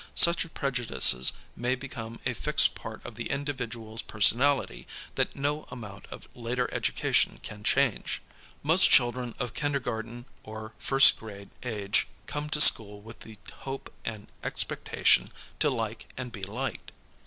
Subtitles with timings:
[0.15, 6.27] Such prejudices may become a fixed j)art of the individual's personality that no amount of
[6.33, 8.19] later education can change.
[8.63, 14.25] Most children of kindergarten or first grade age come to school with the hope and
[14.43, 16.91] expectation to like and be liked.